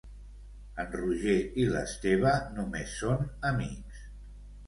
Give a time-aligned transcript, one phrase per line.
[0.83, 4.01] En Roger i l'Esteve només són amics.